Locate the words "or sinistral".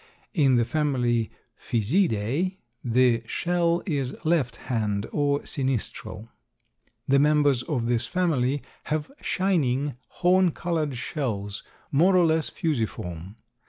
5.11-6.29